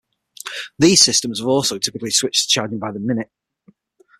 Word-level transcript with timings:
These 0.79 1.05
systems 1.05 1.37
have 1.37 1.47
also 1.47 1.77
typically 1.77 2.09
switched 2.09 2.45
to 2.49 2.49
charging 2.49 2.79
by 2.79 2.91
the 2.91 2.97
minute. 2.99 3.29